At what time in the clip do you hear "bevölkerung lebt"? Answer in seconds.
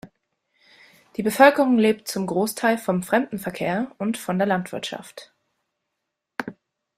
1.21-2.07